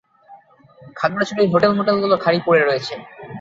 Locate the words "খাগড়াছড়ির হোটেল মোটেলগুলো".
0.95-2.15